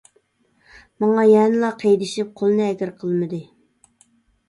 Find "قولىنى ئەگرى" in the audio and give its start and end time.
2.43-2.99